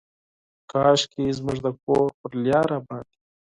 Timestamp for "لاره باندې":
2.45-3.17